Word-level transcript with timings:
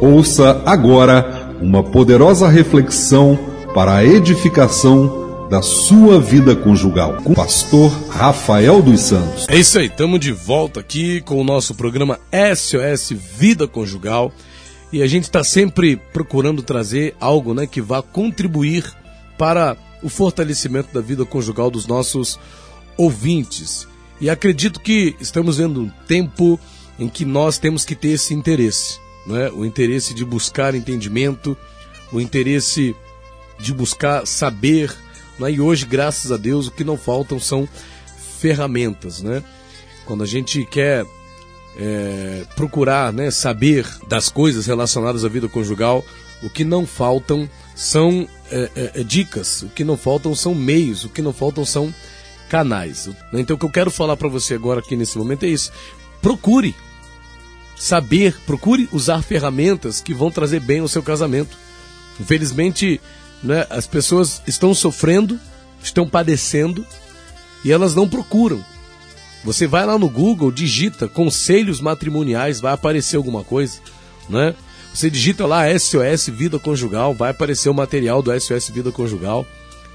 Ouça 0.00 0.62
agora 0.64 1.56
uma 1.60 1.82
poderosa 1.82 2.48
reflexão 2.48 3.36
para 3.74 3.96
a 3.96 4.04
edificação 4.04 5.48
da 5.50 5.60
sua 5.60 6.20
vida 6.20 6.54
conjugal 6.54 7.16
com 7.24 7.32
o 7.32 7.34
pastor 7.34 7.90
Rafael 8.08 8.80
dos 8.80 9.00
Santos. 9.00 9.46
É 9.48 9.56
isso 9.56 9.76
aí, 9.76 9.86
estamos 9.86 10.20
de 10.20 10.30
volta 10.30 10.78
aqui 10.78 11.20
com 11.22 11.40
o 11.40 11.44
nosso 11.44 11.74
programa 11.74 12.20
SOS 12.32 13.10
Vida 13.36 13.66
Conjugal 13.66 14.30
e 14.92 15.02
a 15.02 15.06
gente 15.08 15.24
está 15.24 15.42
sempre 15.42 15.96
procurando 15.96 16.62
trazer 16.62 17.16
algo 17.18 17.52
né, 17.52 17.66
que 17.66 17.80
vá 17.80 18.00
contribuir 18.00 18.84
para 19.36 19.76
o 20.00 20.08
fortalecimento 20.08 20.94
da 20.94 21.00
vida 21.00 21.24
conjugal 21.24 21.72
dos 21.72 21.88
nossos 21.88 22.38
ouvintes. 22.96 23.88
E 24.20 24.30
acredito 24.30 24.78
que 24.78 25.16
estamos 25.20 25.58
vendo 25.58 25.80
um 25.80 25.90
tempo 26.06 26.58
em 26.98 27.08
que 27.08 27.24
nós 27.24 27.58
temos 27.58 27.84
que 27.84 27.96
ter 27.96 28.10
esse 28.10 28.32
interesse, 28.32 29.00
né? 29.28 29.50
o 29.50 29.64
interesse 29.64 30.14
de 30.14 30.24
buscar 30.24 30.74
entendimento, 30.74 31.56
o 32.10 32.20
interesse 32.20 32.96
de 33.58 33.72
buscar 33.74 34.26
saber. 34.26 34.92
Né? 35.38 35.52
E 35.52 35.60
hoje, 35.60 35.84
graças 35.86 36.32
a 36.32 36.36
Deus, 36.36 36.66
o 36.66 36.70
que 36.70 36.82
não 36.82 36.96
faltam 36.96 37.38
são 37.38 37.68
ferramentas. 38.40 39.22
Né? 39.22 39.44
Quando 40.06 40.22
a 40.24 40.26
gente 40.26 40.64
quer 40.64 41.06
é, 41.76 42.44
procurar 42.56 43.12
né, 43.12 43.30
saber 43.30 43.86
das 44.08 44.28
coisas 44.28 44.66
relacionadas 44.66 45.24
à 45.24 45.28
vida 45.28 45.48
conjugal, 45.48 46.04
o 46.42 46.48
que 46.48 46.64
não 46.64 46.86
faltam 46.86 47.48
são 47.74 48.26
é, 48.50 48.70
é, 48.74 49.00
é 49.00 49.04
dicas, 49.04 49.62
o 49.62 49.68
que 49.68 49.84
não 49.84 49.96
faltam 49.96 50.34
são 50.34 50.54
meios, 50.54 51.04
o 51.04 51.08
que 51.08 51.20
não 51.20 51.32
faltam 51.32 51.64
são 51.64 51.94
canais. 52.48 53.10
Então 53.32 53.56
o 53.56 53.58
que 53.58 53.66
eu 53.66 53.70
quero 53.70 53.90
falar 53.90 54.16
para 54.16 54.28
você 54.28 54.54
agora 54.54 54.80
aqui 54.80 54.96
nesse 54.96 55.18
momento 55.18 55.44
é 55.44 55.48
isso. 55.48 55.70
Procure 56.22 56.74
saber, 57.78 58.36
procure 58.46 58.88
usar 58.92 59.22
ferramentas 59.22 60.00
que 60.00 60.12
vão 60.12 60.30
trazer 60.30 60.60
bem 60.60 60.80
ao 60.80 60.88
seu 60.88 61.02
casamento. 61.02 61.56
Infelizmente, 62.20 63.00
né, 63.42 63.66
as 63.70 63.86
pessoas 63.86 64.42
estão 64.46 64.74
sofrendo, 64.74 65.38
estão 65.82 66.08
padecendo 66.08 66.84
e 67.64 67.70
elas 67.70 67.94
não 67.94 68.08
procuram. 68.08 68.64
Você 69.44 69.66
vai 69.66 69.86
lá 69.86 69.96
no 69.96 70.08
Google, 70.08 70.50
digita 70.50 71.06
conselhos 71.06 71.80
matrimoniais, 71.80 72.60
vai 72.60 72.72
aparecer 72.72 73.16
alguma 73.16 73.44
coisa, 73.44 73.78
né? 74.28 74.54
Você 74.92 75.08
digita 75.08 75.46
lá 75.46 75.66
SOS 75.78 76.28
Vida 76.28 76.58
Conjugal, 76.58 77.14
vai 77.14 77.30
aparecer 77.30 77.68
o 77.68 77.74
material 77.74 78.20
do 78.20 78.32
SOS 78.40 78.70
Vida 78.70 78.90
Conjugal, 78.90 79.46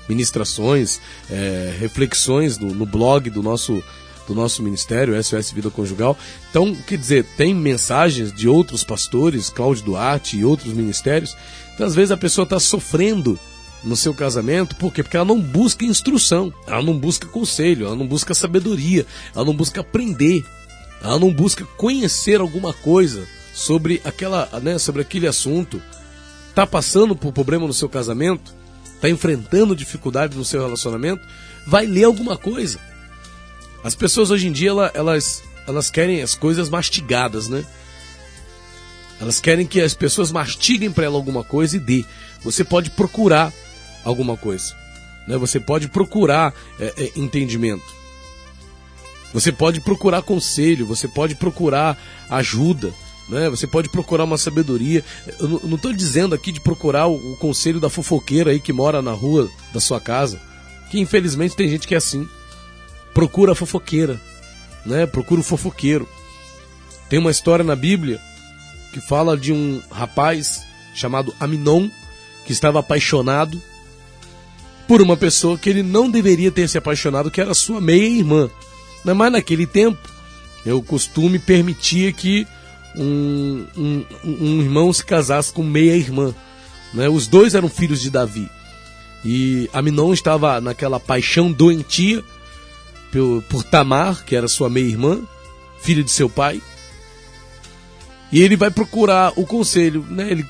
ministrações, 0.07 1.01
é, 1.29 1.75
reflexões 1.77 2.57
no, 2.57 2.73
no 2.73 2.85
blog 2.85 3.29
do 3.29 3.43
nosso 3.43 3.83
do 4.27 4.33
nosso 4.33 4.63
ministério, 4.63 5.21
SOS 5.21 5.51
Vida 5.51 5.69
Conjugal. 5.69 6.17
Então, 6.49 6.75
quer 6.75 6.97
dizer, 6.97 7.25
tem 7.37 7.53
mensagens 7.53 8.31
de 8.33 8.47
outros 8.47 8.83
pastores, 8.83 9.49
Cláudio 9.49 9.85
Duarte 9.85 10.37
e 10.37 10.45
outros 10.45 10.73
ministérios. 10.73 11.35
Então, 11.73 11.85
às 11.85 11.95
vezes 11.95 12.11
a 12.11 12.17
pessoa 12.17 12.43
está 12.43 12.59
sofrendo 12.59 13.39
no 13.83 13.97
seu 13.97 14.13
casamento, 14.13 14.75
por 14.77 14.93
quê? 14.93 15.03
Porque 15.03 15.17
ela 15.17 15.25
não 15.25 15.39
busca 15.39 15.83
instrução, 15.83 16.53
ela 16.65 16.81
não 16.81 16.97
busca 16.97 17.27
conselho, 17.27 17.85
ela 17.85 17.95
não 17.95 18.07
busca 18.07 18.33
sabedoria, 18.33 19.05
ela 19.35 19.43
não 19.43 19.53
busca 19.53 19.81
aprender, 19.81 20.45
ela 21.01 21.19
não 21.19 21.33
busca 21.33 21.65
conhecer 21.77 22.39
alguma 22.39 22.73
coisa 22.73 23.27
sobre 23.53 24.01
aquela, 24.05 24.47
né, 24.61 24.79
sobre 24.79 25.01
aquele 25.01 25.27
assunto. 25.27 25.81
Tá 26.55 26.65
passando 26.65 27.15
por 27.15 27.33
problema 27.33 27.67
no 27.67 27.73
seu 27.73 27.89
casamento? 27.89 28.53
Tá 29.01 29.09
enfrentando 29.09 29.75
dificuldade 29.75 30.37
no 30.37 30.45
seu 30.45 30.61
relacionamento? 30.61 31.21
Vai 31.67 31.85
ler 31.85 32.05
alguma 32.05 32.37
coisa. 32.37 32.79
As 33.83 33.95
pessoas 33.95 34.31
hoje 34.31 34.47
em 34.47 34.51
dia 34.51 34.69
elas 34.93 35.43
elas 35.67 35.89
querem 35.89 36.21
as 36.21 36.35
coisas 36.35 36.69
mastigadas, 36.69 37.47
né? 37.47 37.65
Elas 39.19 39.39
querem 39.39 39.65
que 39.65 39.79
as 39.79 39.93
pessoas 39.93 40.31
mastiguem 40.31 40.91
para 40.91 41.05
ela 41.05 41.15
alguma 41.15 41.43
coisa 41.43 41.77
e 41.77 41.79
dê. 41.79 42.03
Você 42.43 42.63
pode 42.63 42.89
procurar 42.89 43.53
alguma 44.03 44.35
coisa. 44.35 44.75
Né? 45.27 45.37
Você 45.37 45.59
pode 45.59 45.87
procurar 45.87 46.53
é, 46.79 46.93
é, 46.97 47.11
entendimento. 47.15 47.85
Você 49.33 49.51
pode 49.51 49.81
procurar 49.81 50.21
conselho, 50.21 50.85
você 50.85 51.07
pode 51.07 51.35
procurar 51.35 51.97
ajuda, 52.29 52.93
né? 53.29 53.49
você 53.49 53.65
pode 53.65 53.89
procurar 53.89 54.25
uma 54.25 54.37
sabedoria. 54.37 55.03
Eu 55.39 55.61
não 55.63 55.75
estou 55.75 55.93
dizendo 55.93 56.35
aqui 56.35 56.51
de 56.51 56.59
procurar 56.59 57.07
o, 57.07 57.15
o, 57.15 57.37
conselho 57.37 57.79
da 57.79 57.89
fofoqueira 57.89 58.51
aí 58.51 58.59
que 58.59 58.73
mora 58.73 59.01
na 59.01 59.11
rua 59.11 59.49
da 59.73 59.79
sua 59.79 59.99
casa, 59.99 60.39
que 60.91 60.99
infelizmente 60.99 61.55
tem 61.55 61.67
gente 61.67 61.87
que 61.87 61.95
é 61.95 61.97
assim. 61.97 62.27
Procura 63.13 63.51
a 63.51 63.55
fofoqueira, 63.55 64.19
né? 64.85 65.05
procura 65.05 65.41
o 65.41 65.43
fofoqueiro. 65.43 66.07
Tem 67.09 67.19
uma 67.19 67.31
história 67.31 67.63
na 67.63 67.75
Bíblia 67.75 68.19
que 68.91 68.99
fala 69.01 69.37
de 69.37 69.51
um 69.51 69.81
rapaz 69.91 70.61
chamado 70.93 71.33
Aminon 71.39 71.89
que 72.45 72.53
estava 72.53 72.79
apaixonado 72.79 73.61
por 74.87 75.01
uma 75.01 75.15
pessoa 75.15 75.57
que 75.57 75.69
ele 75.69 75.83
não 75.83 76.09
deveria 76.09 76.51
ter 76.51 76.67
se 76.67 76.77
apaixonado, 76.77 77.31
que 77.31 77.41
era 77.41 77.53
sua 77.53 77.79
meia-irmã. 77.79 78.49
Mas 79.03 79.31
naquele 79.31 79.65
tempo, 79.65 79.99
o 80.65 80.81
costume 80.81 81.39
permitia 81.39 82.11
que 82.11 82.47
um, 82.95 83.65
um, 83.75 84.05
um 84.23 84.61
irmão 84.61 84.91
se 84.93 85.03
casasse 85.03 85.51
com 85.51 85.63
meia-irmã. 85.63 86.33
Né? 86.93 87.09
Os 87.09 87.27
dois 87.27 87.55
eram 87.55 87.69
filhos 87.69 88.01
de 88.01 88.09
Davi. 88.09 88.49
E 89.25 89.69
Aminon 89.73 90.13
estava 90.13 90.59
naquela 90.59 90.99
paixão 90.99 91.51
doentia 91.51 92.23
por, 93.13 93.43
por 93.43 93.63
Tamar, 93.63 94.25
que 94.25 94.35
era 94.35 94.47
sua 94.47 94.69
meia-irmã, 94.69 95.21
filha 95.79 96.03
de 96.03 96.09
seu 96.09 96.27
pai. 96.27 96.59
E 98.31 98.41
ele 98.41 98.55
vai 98.55 98.71
procurar 98.71 99.31
o 99.35 99.45
conselho, 99.45 100.03
né? 100.09 100.31
Ele 100.31 100.45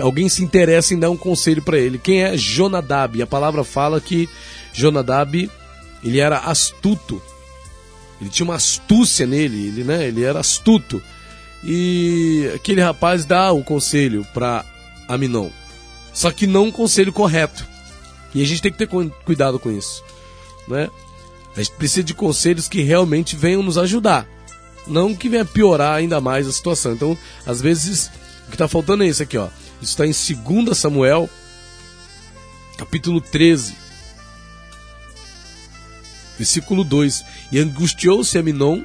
alguém 0.00 0.28
se 0.28 0.42
interessa 0.42 0.94
em 0.94 0.98
dar 0.98 1.10
um 1.10 1.16
conselho 1.16 1.62
para 1.62 1.78
ele. 1.78 1.98
Quem 1.98 2.22
é 2.22 2.36
Jonadab? 2.36 3.20
A 3.20 3.26
palavra 3.26 3.64
fala 3.64 4.00
que 4.00 4.28
Jonadab 4.72 5.50
ele 6.02 6.18
era 6.18 6.38
astuto. 6.38 7.20
Ele 8.20 8.30
tinha 8.30 8.44
uma 8.44 8.54
astúcia 8.54 9.26
nele, 9.26 9.68
ele, 9.68 9.84
né? 9.84 10.06
Ele 10.06 10.22
era 10.22 10.40
astuto. 10.40 11.02
E 11.62 12.50
aquele 12.54 12.80
rapaz 12.80 13.24
dá 13.24 13.52
o 13.52 13.62
conselho 13.62 14.26
para 14.32 14.64
Aminon. 15.08 15.50
Só 16.14 16.30
que 16.30 16.46
não 16.46 16.64
um 16.64 16.72
conselho 16.72 17.12
correto. 17.12 17.66
E 18.34 18.42
a 18.42 18.46
gente 18.46 18.62
tem 18.62 18.72
que 18.72 18.78
ter 18.78 18.88
cuidado 19.24 19.58
com 19.58 19.70
isso, 19.70 20.02
né? 20.68 20.88
A 21.56 21.62
gente 21.62 21.72
precisa 21.76 22.02
de 22.02 22.14
conselhos 22.14 22.68
que 22.68 22.82
realmente 22.82 23.34
venham 23.34 23.62
nos 23.62 23.78
ajudar, 23.78 24.26
não 24.86 25.14
que 25.14 25.28
venha 25.28 25.44
piorar 25.44 25.94
ainda 25.94 26.20
mais 26.20 26.46
a 26.46 26.52
situação. 26.52 26.92
Então, 26.92 27.18
às 27.46 27.60
vezes, 27.60 28.10
o 28.46 28.48
que 28.48 28.54
está 28.54 28.68
faltando 28.68 29.02
é 29.02 29.08
isso 29.08 29.22
aqui, 29.22 29.38
ó. 29.38 29.48
Isso 29.80 29.92
está 30.00 30.06
em 30.06 30.12
2 30.64 30.76
Samuel, 30.76 31.28
capítulo 32.76 33.20
13, 33.20 33.74
versículo 36.38 36.84
2. 36.84 37.24
E 37.52 37.58
angustiou-se 37.58 38.38
Aminon 38.38 38.82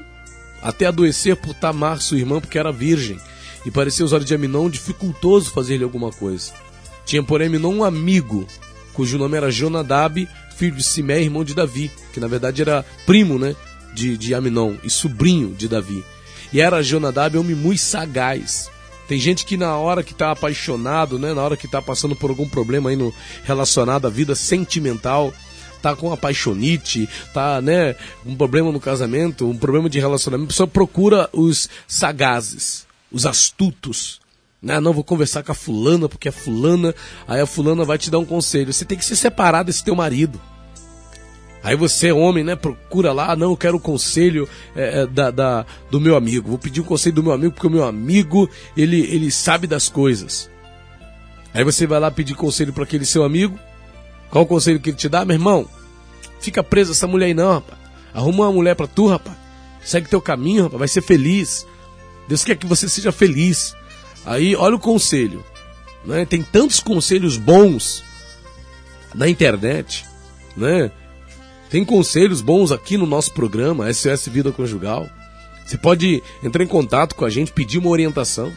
até 0.61 0.85
adoecer 0.85 1.35
por 1.35 1.53
Tamar, 1.53 2.01
sua 2.01 2.17
irmã, 2.17 2.39
porque 2.39 2.57
era 2.57 2.71
virgem. 2.71 3.19
E 3.65 3.71
parecia 3.71 4.03
aos 4.03 4.13
olhos 4.13 4.25
de 4.25 4.33
Aminon 4.33 4.69
dificultoso 4.69 5.51
fazer-lhe 5.51 5.83
alguma 5.83 6.11
coisa. 6.11 6.51
Tinha, 7.05 7.23
porém, 7.23 7.47
Aminon 7.47 7.75
um 7.75 7.83
amigo, 7.83 8.47
cujo 8.93 9.17
nome 9.17 9.37
era 9.37 9.51
Jonadab, 9.51 10.27
filho 10.55 10.75
de 10.75 10.83
Simé, 10.83 11.21
irmão 11.21 11.43
de 11.43 11.53
Davi, 11.53 11.91
que 12.13 12.19
na 12.19 12.27
verdade 12.27 12.61
era 12.61 12.85
primo 13.05 13.39
né, 13.39 13.55
de, 13.93 14.17
de 14.17 14.33
Aminon 14.33 14.75
e 14.83 14.89
sobrinho 14.89 15.53
de 15.53 15.67
Davi. 15.67 16.03
E 16.53 16.59
era 16.61 16.83
Jonadab 16.83 17.37
homem 17.37 17.55
muito 17.55 17.81
sagaz, 17.81 18.69
tem 19.11 19.19
gente 19.19 19.45
que 19.45 19.57
na 19.57 19.75
hora 19.75 20.03
que 20.03 20.13
está 20.13 20.31
apaixonado, 20.31 21.19
né, 21.19 21.33
na 21.33 21.41
hora 21.41 21.57
que 21.57 21.65
está 21.65 21.81
passando 21.81 22.15
por 22.15 22.29
algum 22.29 22.47
problema 22.47 22.89
aí 22.89 22.95
no 22.95 23.13
relacionado 23.43 24.07
à 24.07 24.09
vida 24.09 24.35
sentimental, 24.35 25.33
tá 25.81 25.93
com 25.93 26.13
apaixonite, 26.13 27.09
tá, 27.33 27.61
né, 27.61 27.93
um 28.25 28.37
problema 28.37 28.71
no 28.71 28.79
casamento, 28.79 29.49
um 29.49 29.57
problema 29.57 29.89
de 29.89 29.99
relacionamento, 29.99 30.45
a 30.45 30.53
pessoa 30.53 30.67
procura 30.67 31.29
os 31.33 31.67
sagazes, 31.85 32.87
os 33.11 33.25
astutos. 33.25 34.20
Né? 34.61 34.79
Não 34.79 34.93
vou 34.93 35.03
conversar 35.03 35.43
com 35.43 35.51
a 35.51 35.55
fulana 35.55 36.07
porque 36.07 36.29
a 36.29 36.31
fulana, 36.31 36.93
aí 37.27 37.41
a 37.41 37.45
fulana 37.45 37.83
vai 37.83 37.97
te 37.97 38.11
dar 38.11 38.19
um 38.19 38.25
conselho. 38.25 38.71
Você 38.71 38.85
tem 38.85 38.97
que 38.97 39.05
se 39.05 39.15
separar 39.15 39.63
desse 39.63 39.83
teu 39.83 39.95
marido. 39.95 40.39
Aí 41.63 41.75
você, 41.75 42.11
homem, 42.11 42.43
né, 42.43 42.55
procura 42.55 43.13
lá, 43.13 43.35
não, 43.35 43.51
eu 43.51 43.57
quero 43.57 43.77
o 43.77 43.79
conselho 43.79 44.49
é, 44.75 45.05
da, 45.05 45.29
da, 45.29 45.65
do 45.91 46.01
meu 46.01 46.15
amigo. 46.15 46.49
Vou 46.49 46.57
pedir 46.57 46.79
o 46.79 46.83
um 46.83 46.87
conselho 46.87 47.15
do 47.15 47.23
meu 47.23 47.31
amigo, 47.31 47.53
porque 47.53 47.67
o 47.67 47.71
meu 47.71 47.83
amigo, 47.83 48.49
ele, 48.75 48.99
ele 49.01 49.29
sabe 49.29 49.67
das 49.67 49.87
coisas. 49.87 50.49
Aí 51.53 51.63
você 51.63 51.85
vai 51.85 51.99
lá 51.99 52.09
pedir 52.09 52.33
conselho 52.33 52.73
para 52.73 52.83
aquele 52.83 53.05
seu 53.05 53.23
amigo. 53.23 53.59
Qual 54.31 54.43
o 54.43 54.47
conselho 54.47 54.79
que 54.79 54.89
ele 54.89 54.97
te 54.97 55.09
dá, 55.09 55.23
meu 55.23 55.35
irmão? 55.35 55.67
Fica 56.39 56.63
preso 56.63 56.93
essa 56.93 57.05
mulher 57.05 57.27
aí 57.27 57.33
não, 57.33 57.53
rapaz. 57.53 57.79
Arruma 58.13 58.45
uma 58.45 58.53
mulher 58.53 58.75
para 58.75 58.87
tu, 58.87 59.07
rapaz. 59.07 59.37
Segue 59.83 60.09
teu 60.09 60.21
caminho, 60.21 60.63
rapaz. 60.63 60.79
Vai 60.79 60.87
ser 60.87 61.01
feliz. 61.01 61.67
Deus 62.27 62.43
quer 62.43 62.55
que 62.55 62.65
você 62.65 62.89
seja 62.89 63.11
feliz. 63.11 63.75
Aí, 64.25 64.55
olha 64.55 64.75
o 64.75 64.79
conselho. 64.79 65.43
Né? 66.05 66.25
Tem 66.25 66.41
tantos 66.41 66.79
conselhos 66.79 67.37
bons 67.37 68.03
na 69.13 69.27
internet, 69.27 70.05
né? 70.55 70.91
Tem 71.69 71.85
conselhos 71.85 72.41
bons 72.41 72.71
aqui 72.71 72.97
no 72.97 73.05
nosso 73.05 73.31
programa, 73.33 73.91
SOS 73.93 74.27
Vida 74.27 74.51
Conjugal. 74.51 75.09
Você 75.65 75.77
pode 75.77 76.21
entrar 76.43 76.63
em 76.63 76.67
contato 76.67 77.15
com 77.15 77.23
a 77.23 77.29
gente, 77.29 77.51
pedir 77.51 77.77
uma 77.77 77.89
orientação. 77.89 78.51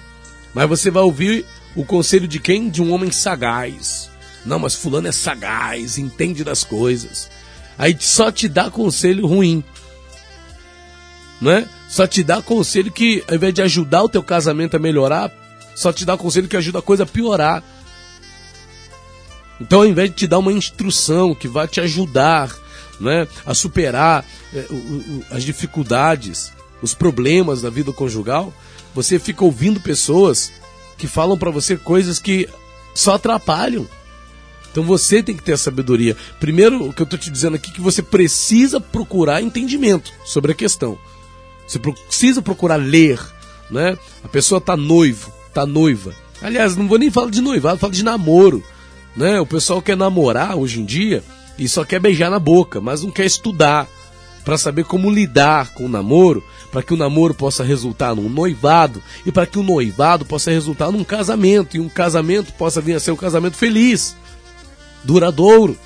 Mas 0.52 0.68
você 0.68 0.90
vai 0.90 1.02
ouvir 1.02 1.44
o 1.76 1.84
conselho 1.84 2.26
de 2.26 2.40
quem? 2.40 2.68
De 2.68 2.82
um 2.82 2.92
homem 2.92 3.10
sagaz. 3.10 4.10
Não, 4.44 4.58
mas 4.58 4.74
fulano 4.74 5.08
é 5.08 5.12
sagaz, 5.12 5.96
entende 5.96 6.42
das 6.44 6.64
coisas. 6.64 7.30
Aí 7.78 7.96
só 7.98 8.30
te 8.30 8.48
dá 8.48 8.70
conselho 8.70 9.26
ruim. 9.26 9.62
Não 11.40 11.50
é? 11.50 11.68
Só 11.88 12.06
te 12.06 12.22
dá 12.22 12.42
conselho 12.42 12.90
que, 12.90 13.22
ao 13.28 13.36
invés 13.36 13.54
de 13.54 13.62
ajudar 13.62 14.02
o 14.02 14.08
teu 14.08 14.22
casamento 14.22 14.76
a 14.76 14.80
melhorar, 14.80 15.30
só 15.74 15.92
te 15.92 16.04
dá 16.04 16.16
conselho 16.16 16.48
que 16.48 16.56
ajuda 16.56 16.78
a 16.78 16.82
coisa 16.82 17.02
a 17.02 17.06
piorar. 17.06 17.62
Então, 19.60 19.80
ao 19.80 19.86
invés 19.86 20.10
de 20.10 20.16
te 20.16 20.26
dar 20.26 20.38
uma 20.38 20.52
instrução 20.52 21.34
que 21.34 21.48
vai 21.48 21.68
te 21.68 21.80
ajudar 21.80 22.54
né, 23.00 23.26
a 23.44 23.54
superar 23.54 24.24
é, 24.52 24.66
o, 24.70 24.74
o, 24.74 25.24
as 25.30 25.44
dificuldades, 25.44 26.52
os 26.82 26.94
problemas 26.94 27.62
da 27.62 27.70
vida 27.70 27.92
conjugal, 27.92 28.52
você 28.94 29.18
fica 29.18 29.44
ouvindo 29.44 29.80
pessoas 29.80 30.52
que 30.96 31.06
falam 31.06 31.36
para 31.36 31.50
você 31.50 31.76
coisas 31.76 32.18
que 32.18 32.48
só 32.94 33.14
atrapalham. 33.14 33.86
Então 34.70 34.82
você 34.82 35.22
tem 35.22 35.36
que 35.36 35.42
ter 35.42 35.52
a 35.52 35.58
sabedoria. 35.58 36.16
Primeiro, 36.40 36.88
o 36.88 36.92
que 36.92 37.02
eu 37.02 37.04
estou 37.04 37.18
te 37.18 37.30
dizendo 37.30 37.56
aqui 37.56 37.70
é 37.70 37.74
que 37.74 37.80
você 37.80 38.02
precisa 38.02 38.80
procurar 38.80 39.42
entendimento 39.42 40.12
sobre 40.24 40.52
a 40.52 40.54
questão. 40.54 40.98
Você 41.66 41.78
precisa 41.78 42.42
procurar 42.42 42.76
ler, 42.76 43.20
né? 43.70 43.96
A 44.22 44.28
pessoa 44.28 44.58
está 44.58 44.76
noivo, 44.76 45.32
está 45.54 45.64
noiva. 45.64 46.12
Aliás, 46.42 46.76
não 46.76 46.88
vou 46.88 46.98
nem 46.98 47.10
falar 47.10 47.30
de 47.30 47.40
noivado, 47.40 47.78
falo 47.78 47.92
de 47.92 48.02
namoro, 48.04 48.62
né? 49.16 49.40
O 49.40 49.46
pessoal 49.46 49.80
quer 49.80 49.96
namorar 49.96 50.56
hoje 50.56 50.80
em 50.80 50.84
dia 50.84 51.22
e 51.56 51.68
só 51.68 51.84
quer 51.84 52.00
beijar 52.00 52.30
na 52.30 52.40
boca, 52.40 52.80
mas 52.80 53.02
não 53.02 53.10
quer 53.10 53.24
estudar 53.24 53.88
para 54.44 54.58
saber 54.58 54.84
como 54.84 55.10
lidar 55.10 55.72
com 55.72 55.86
o 55.86 55.88
namoro, 55.88 56.44
para 56.70 56.82
que 56.82 56.92
o 56.92 56.96
namoro 56.96 57.32
possa 57.32 57.64
resultar 57.64 58.14
num 58.14 58.28
noivado 58.28 59.02
e 59.24 59.32
para 59.32 59.46
que 59.46 59.58
o 59.58 59.62
noivado 59.62 60.24
possa 60.24 60.50
resultar 60.50 60.90
num 60.90 61.04
casamento 61.04 61.76
e 61.76 61.80
um 61.80 61.88
casamento 61.88 62.52
possa 62.54 62.80
vir 62.80 62.94
a 62.94 63.00
ser 63.00 63.12
um 63.12 63.16
casamento 63.16 63.56
feliz, 63.56 64.14
duradouro, 65.02 65.78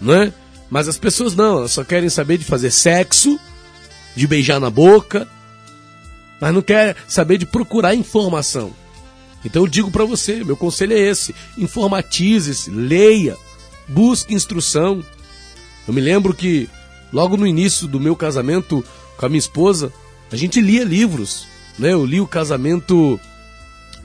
né? 0.00 0.32
Mas 0.70 0.88
as 0.88 0.98
pessoas 0.98 1.34
não, 1.34 1.58
elas 1.58 1.72
só 1.72 1.82
querem 1.82 2.08
saber 2.08 2.38
de 2.38 2.44
fazer 2.44 2.70
sexo, 2.70 3.40
de 4.14 4.26
beijar 4.26 4.60
na 4.60 4.70
boca, 4.70 5.26
mas 6.42 6.52
não 6.52 6.60
quer 6.60 6.96
saber 7.06 7.38
de 7.38 7.46
procurar 7.46 7.94
informação. 7.94 8.72
Então 9.44 9.62
eu 9.62 9.68
digo 9.68 9.92
para 9.92 10.04
você, 10.04 10.42
meu 10.42 10.56
conselho 10.56 10.92
é 10.92 10.98
esse: 10.98 11.32
informatize-se, 11.56 12.68
leia, 12.68 13.36
busque 13.86 14.34
instrução. 14.34 15.04
Eu 15.86 15.94
me 15.94 16.00
lembro 16.00 16.34
que 16.34 16.68
logo 17.12 17.36
no 17.36 17.46
início 17.46 17.86
do 17.86 18.00
meu 18.00 18.16
casamento 18.16 18.84
com 19.16 19.24
a 19.24 19.28
minha 19.28 19.38
esposa, 19.38 19.92
a 20.32 20.36
gente 20.36 20.60
lia 20.60 20.82
livros. 20.82 21.46
Né? 21.78 21.92
Eu 21.92 22.04
li 22.04 22.20
o 22.20 22.26
casamento, 22.26 23.20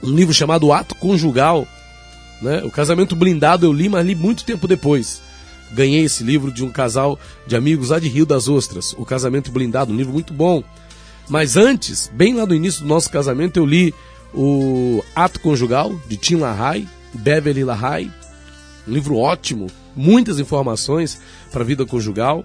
um 0.00 0.10
livro 0.14 0.32
chamado 0.32 0.72
Ato 0.72 0.94
Conjugal. 0.94 1.66
Né? 2.40 2.62
O 2.62 2.70
casamento 2.70 3.16
blindado 3.16 3.66
eu 3.66 3.72
li, 3.72 3.88
mas 3.88 4.06
li 4.06 4.14
muito 4.14 4.44
tempo 4.44 4.68
depois. 4.68 5.20
Ganhei 5.72 6.04
esse 6.04 6.22
livro 6.22 6.52
de 6.52 6.64
um 6.64 6.70
casal 6.70 7.18
de 7.48 7.56
amigos 7.56 7.90
lá 7.90 7.98
de 7.98 8.08
Rio 8.08 8.24
das 8.24 8.48
Ostras, 8.48 8.94
O 8.96 9.04
Casamento 9.04 9.50
Blindado, 9.50 9.92
um 9.92 9.96
livro 9.96 10.12
muito 10.12 10.32
bom. 10.32 10.62
Mas 11.28 11.56
antes, 11.56 12.10
bem 12.14 12.34
lá 12.34 12.46
no 12.46 12.54
início 12.54 12.82
do 12.82 12.88
nosso 12.88 13.10
casamento, 13.10 13.58
eu 13.58 13.66
li 13.66 13.94
o 14.32 15.02
Ato 15.14 15.40
Conjugal, 15.40 15.94
de 16.08 16.16
Tim 16.16 16.36
LaHaye, 16.36 16.88
Beverly 17.12 17.64
LaHaye. 17.64 18.10
Um 18.86 18.92
livro 18.92 19.16
ótimo, 19.16 19.66
muitas 19.94 20.38
informações 20.38 21.20
para 21.52 21.62
a 21.62 21.66
vida 21.66 21.84
conjugal. 21.84 22.44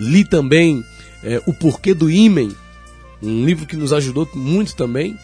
Li 0.00 0.24
também 0.24 0.82
é, 1.22 1.42
O 1.46 1.52
Porquê 1.52 1.92
do 1.92 2.10
Ímen, 2.10 2.54
um 3.22 3.44
livro 3.44 3.66
que 3.66 3.76
nos 3.76 3.92
ajudou 3.92 4.28
muito 4.34 4.74
também. 4.74 5.18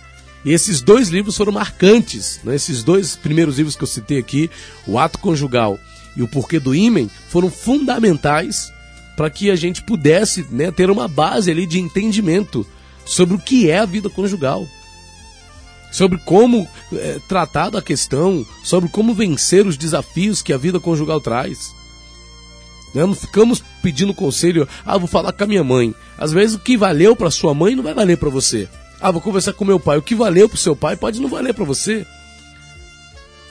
E 0.45 0.53
esses 0.53 0.83
dois 0.83 1.09
livros 1.09 1.37
foram 1.37 1.53
marcantes, 1.53 2.41
né? 2.45 2.55
esses 2.55 2.83
dois 2.83 3.17
primeiros 3.17 3.57
livros 3.57 3.77
que 3.77 3.83
eu 3.83 3.89
citei 3.89 4.19
aqui, 4.19 4.51
O 4.87 4.99
Ato 4.99 5.19
Conjugal 5.19 5.79
e 6.17 6.23
O 6.23 6.29
Porquê 6.29 6.59
do 6.59 6.75
Ímen, 6.75 7.11
foram 7.29 7.51
fundamentais 7.51 8.73
para 9.17 9.31
que 9.31 9.51
a 9.51 9.57
gente 9.57 9.83
pudesse 9.83 10.47
né, 10.51 10.71
ter 10.71 10.91
uma 10.91 11.07
base 11.07 11.51
ali 11.51 11.67
de 11.67 11.79
entendimento 11.79 12.67
sobre 13.05 13.35
o 13.35 13.39
que 13.39 13.71
é 13.71 13.79
a 13.79 13.87
vida 13.87 14.09
conjugal, 14.09 14.67
sobre 15.91 16.19
como 16.19 16.69
é, 16.93 17.19
tratar 17.29 17.71
da 17.71 17.83
questão, 17.83 18.47
sobre 18.63 18.89
como 18.89 19.15
vencer 19.15 19.67
os 19.67 19.77
desafios 19.77 20.43
que 20.43 20.53
a 20.53 20.59
vida 20.59 20.79
conjugal 20.79 21.21
traz. 21.21 21.75
Né? 22.95 23.05
Não 23.05 23.15
ficamos 23.15 23.63
pedindo 23.83 24.15
conselho, 24.15 24.69
ah, 24.85 24.99
vou 24.99 25.09
falar 25.09 25.33
com 25.33 25.45
a 25.45 25.47
minha 25.47 25.65
mãe. 25.65 25.95
Às 26.19 26.33
vezes 26.33 26.57
o 26.57 26.61
que 26.61 26.77
valeu 26.77 27.17
para 27.17 27.31
sua 27.31 27.55
mãe 27.55 27.75
não 27.75 27.83
vai 27.83 27.95
valer 27.95 28.17
para 28.17 28.29
você. 28.29 28.69
Ah, 29.01 29.11
vou 29.11 29.21
conversar 29.21 29.55
com 29.55 29.65
meu 29.65 29.81
pai. 29.81 29.97
O 29.99 30.03
que 30.03 30.15
valeu 30.15 30.49
para 30.49 30.59
seu 30.59 30.77
pai 30.77 30.97
pode 30.97 31.21
não 31.21 31.29
valer 31.29 31.55
para 31.55 31.65
você. 31.65 32.07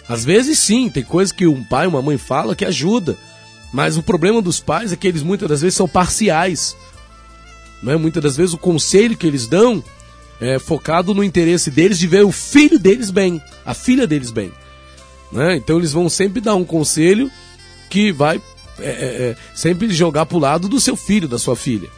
Às 0.08 0.24
vezes 0.24 0.60
sim, 0.60 0.90
tem 0.90 1.04
coisas 1.04 1.32
que 1.32 1.48
um 1.48 1.64
pai, 1.64 1.88
uma 1.88 2.02
mãe 2.02 2.18
fala 2.18 2.56
que 2.56 2.66
ajuda. 2.66 3.18
Mas 3.72 3.98
o 3.98 4.04
problema 4.04 4.42
dos 4.42 4.60
pais 4.60 4.92
é 4.92 4.96
que 4.96 5.08
eles 5.08 5.24
muitas 5.24 5.48
das 5.48 5.62
vezes 5.62 5.76
são 5.76 5.88
parciais. 5.88 6.76
Não 7.82 7.94
é? 7.94 7.98
Muitas 7.98 8.22
das 8.22 8.38
vezes 8.38 8.54
o 8.54 8.58
conselho 8.58 9.18
que 9.18 9.28
eles 9.28 9.48
dão 9.48 9.84
é 10.40 10.58
focado 10.58 11.14
no 11.14 11.24
interesse 11.24 11.70
deles 11.70 12.00
de 12.00 12.08
ver 12.08 12.24
o 12.24 12.32
filho 12.32 12.80
deles 12.80 13.12
bem, 13.12 13.42
a 13.66 13.74
filha 13.74 14.08
deles 14.08 14.32
bem. 14.32 14.52
Né? 15.32 15.58
Então 15.58 15.78
eles 15.78 15.92
vão 15.92 16.10
sempre 16.10 16.42
dar 16.42 16.56
um 16.56 16.64
conselho 16.64 17.30
que 17.90 18.12
vai 18.12 18.42
é, 18.80 18.90
é, 18.90 19.30
é 19.30 19.36
sempre 19.54 19.90
jogar 19.90 20.26
para 20.26 20.38
o 20.38 20.40
lado 20.40 20.70
do 20.70 20.80
seu 20.80 20.96
filho, 20.96 21.28
da 21.28 21.38
sua 21.38 21.56
filha. 21.56 21.90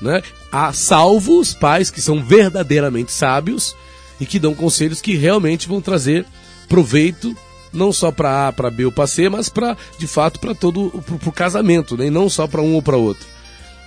Né? 0.00 0.22
A 0.50 0.72
salvo 0.72 1.38
os 1.38 1.54
pais 1.54 1.90
que 1.90 2.00
são 2.00 2.22
verdadeiramente 2.22 3.12
sábios 3.12 3.76
e 4.20 4.26
que 4.26 4.38
dão 4.38 4.54
conselhos 4.54 5.00
que 5.00 5.14
realmente 5.14 5.68
vão 5.68 5.80
trazer 5.80 6.26
proveito 6.68 7.36
não 7.72 7.92
só 7.92 8.10
para 8.10 8.48
A, 8.48 8.52
para 8.52 8.70
B 8.70 8.86
ou 8.86 8.92
para 8.92 9.06
C, 9.06 9.28
mas 9.28 9.48
para 9.48 9.76
de 9.98 10.06
fato 10.06 10.40
para 10.40 10.54
todo 10.54 10.86
o 11.26 11.32
casamento, 11.32 11.96
né? 11.96 12.06
e 12.06 12.10
não 12.10 12.28
só 12.28 12.46
para 12.46 12.62
um 12.62 12.74
ou 12.74 12.82
para 12.82 12.96
outro. 12.96 13.26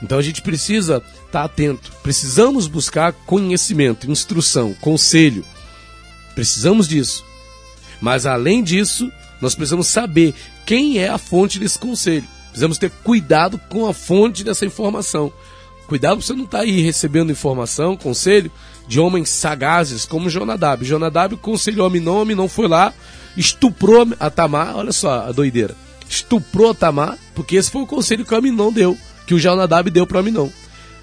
Então 0.02 0.18
a 0.18 0.22
gente 0.22 0.42
precisa 0.42 0.98
estar 0.98 1.26
tá 1.32 1.44
atento, 1.44 1.92
precisamos 2.02 2.68
buscar 2.68 3.14
conhecimento, 3.14 4.10
instrução, 4.10 4.74
conselho. 4.82 5.46
Precisamos 6.34 6.88
disso. 6.88 7.24
Mas 8.00 8.26
além 8.26 8.64
disso, 8.64 9.12
nós 9.40 9.54
precisamos 9.54 9.88
saber 9.88 10.34
quem 10.66 10.98
é 10.98 11.10
a 11.10 11.18
fonte 11.18 11.60
desse 11.60 11.78
conselho. 11.78 12.28
Precisamos 12.46 12.78
ter 12.78 12.90
cuidado 13.04 13.60
com 13.70 13.86
a 13.86 13.94
fonte 13.94 14.44
dessa 14.44 14.66
informação. 14.66 15.32
Cuidado 15.88 16.18
para 16.18 16.26
você 16.26 16.34
não 16.34 16.46
estar 16.46 16.60
tá 16.60 16.64
aí 16.64 16.82
recebendo 16.82 17.32
informação, 17.32 17.98
conselho 17.98 18.52
de 18.88 19.00
homens 19.00 19.30
sagazes 19.30 20.06
como 20.06 20.30
Jonadab. 20.30 20.84
Jonadab 20.84 21.36
conselhou 21.38 21.86
a 21.86 21.90
Minon, 21.90 22.22
a 22.22 22.26
Minon 22.26 22.48
foi 22.48 22.68
lá, 22.68 22.94
estuprou 23.38 24.08
a 24.20 24.30
Tamar, 24.30 24.76
olha 24.76 24.92
só 24.92 25.28
a 25.28 25.32
doideira. 25.32 25.76
Estuprou 26.10 26.72
a 26.72 26.74
Tamar, 26.74 27.18
porque 27.36 27.56
esse 27.56 27.70
foi 27.70 27.84
o 27.84 27.88
conselho 27.88 28.26
que 28.26 28.34
a 28.34 28.42
Minon 28.42 28.72
deu 28.72 28.98
que 29.26 29.34
o 29.34 29.40
Jonadab 29.40 29.90
deu 29.90 30.06
para 30.06 30.22
mim 30.22 30.32
não. 30.32 30.52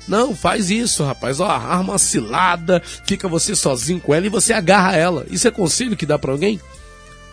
Não, 0.06 0.34
faz 0.34 0.70
isso, 0.70 1.04
rapaz. 1.04 1.38
Ó, 1.38 1.46
arma 1.46 1.92
uma 1.92 1.98
cilada, 1.98 2.82
fica 3.04 3.28
você 3.28 3.54
sozinho 3.54 4.00
com 4.00 4.14
ela 4.14 4.26
e 4.26 4.30
você 4.30 4.54
agarra 4.54 4.96
ela. 4.96 5.26
Isso 5.30 5.46
é 5.46 5.50
conselho 5.50 5.96
que 5.96 6.06
dá 6.06 6.18
para 6.18 6.32
alguém? 6.32 6.58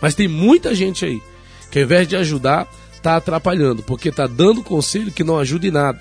Mas 0.00 0.14
tem 0.14 0.28
muita 0.28 0.74
gente 0.74 1.04
aí 1.04 1.22
que 1.70 1.78
ao 1.78 1.84
invés 1.84 2.06
de 2.06 2.16
ajudar, 2.16 2.68
tá 3.02 3.16
atrapalhando, 3.16 3.82
porque 3.82 4.12
tá 4.12 4.26
dando 4.26 4.62
conselho 4.62 5.10
que 5.10 5.24
não 5.24 5.38
ajuda 5.38 5.66
em 5.66 5.70
nada. 5.70 5.98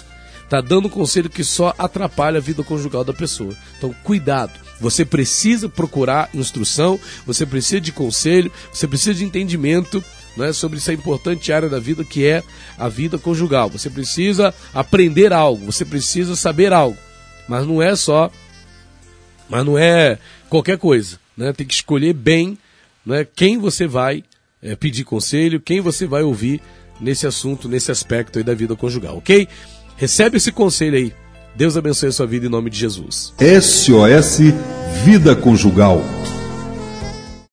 Tá 0.50 0.62
dando 0.62 0.90
conselho 0.90 1.30
que 1.30 1.44
só 1.44 1.74
atrapalha 1.78 2.38
a 2.38 2.42
vida 2.42 2.64
conjugal 2.64 3.04
da 3.04 3.14
pessoa. 3.14 3.54
Então, 3.78 3.96
cuidado. 4.04 4.54
Você 4.80 5.06
precisa 5.06 5.70
procurar 5.70 6.30
instrução, 6.34 7.00
você 7.26 7.46
precisa 7.46 7.82
de 7.82 7.92
conselho, 7.92 8.52
você 8.72 8.88
precisa 8.88 9.14
de 9.14 9.24
entendimento 9.24 10.04
né, 10.36 10.54
sobre 10.54 10.78
essa 10.78 10.94
importante 10.94 11.52
área 11.52 11.70
da 11.70 11.80
vida 11.80 12.04
que 12.04 12.26
é 12.26 12.44
a 12.78 12.90
vida 12.90 13.18
conjugal. 13.18 13.70
Você 13.70 13.90
precisa 13.90 14.54
aprender 14.74 15.32
algo, 15.34 15.66
você 15.66 15.86
precisa 15.86 16.36
saber 16.36 16.74
algo, 16.74 16.98
mas 17.48 17.66
não 17.66 17.82
é 17.82 17.96
só, 17.96 18.32
mas 19.50 19.66
não 19.66 19.78
é 19.78 20.18
qualquer 20.50 20.78
coisa. 20.78 21.20
Né? 21.38 21.54
Tem 21.54 21.66
que 21.66 21.74
escolher 21.74 22.14
bem 22.14 22.58
né, 23.06 23.26
quem 23.36 23.58
você 23.58 23.88
vai 23.88 24.24
é, 24.62 24.76
pedir 24.76 25.04
conselho, 25.04 25.60
quem 25.60 25.82
você 25.82 26.08
vai 26.08 26.24
ouvir 26.24 26.62
nesse 27.00 27.28
assunto, 27.28 27.68
nesse 27.68 27.92
aspecto 27.92 28.38
aí 28.40 28.44
da 28.44 28.54
vida 28.54 28.76
conjugal, 28.76 29.18
ok? 29.18 29.48
Recebe 29.98 30.38
esse 30.38 30.52
conselho 30.52 30.98
aí. 30.98 31.14
Deus 31.56 31.78
abençoe 31.78 32.10
a 32.10 32.12
sua 32.12 32.28
vida 32.28 32.46
em 32.46 32.50
nome 32.50 32.70
de 32.70 32.78
Jesus. 32.78 33.34
SOS 33.40 34.40
Vida 35.06 35.36
Conjugal. 35.36 36.02